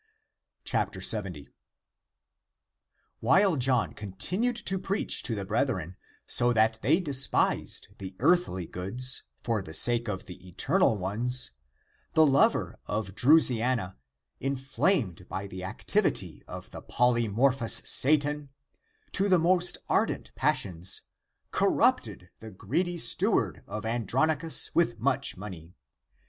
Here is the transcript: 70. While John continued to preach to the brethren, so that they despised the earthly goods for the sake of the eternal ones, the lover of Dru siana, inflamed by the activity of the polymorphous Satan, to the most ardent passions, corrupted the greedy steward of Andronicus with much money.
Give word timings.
70. 0.65 1.47
While 3.19 3.55
John 3.55 3.93
continued 3.93 4.55
to 4.55 4.79
preach 4.79 5.21
to 5.21 5.35
the 5.35 5.45
brethren, 5.45 5.95
so 6.25 6.51
that 6.53 6.79
they 6.81 6.99
despised 6.99 7.87
the 7.99 8.15
earthly 8.17 8.65
goods 8.65 9.21
for 9.43 9.61
the 9.61 9.75
sake 9.75 10.07
of 10.07 10.25
the 10.25 10.47
eternal 10.47 10.97
ones, 10.97 11.51
the 12.15 12.25
lover 12.25 12.79
of 12.87 13.13
Dru 13.13 13.37
siana, 13.37 13.95
inflamed 14.39 15.29
by 15.29 15.45
the 15.45 15.63
activity 15.63 16.41
of 16.47 16.71
the 16.71 16.81
polymorphous 16.81 17.85
Satan, 17.87 18.49
to 19.11 19.29
the 19.29 19.37
most 19.37 19.77
ardent 19.87 20.33
passions, 20.33 21.03
corrupted 21.51 22.31
the 22.39 22.49
greedy 22.49 22.97
steward 22.97 23.61
of 23.67 23.85
Andronicus 23.85 24.73
with 24.73 24.97
much 24.97 25.37
money. 25.37 25.75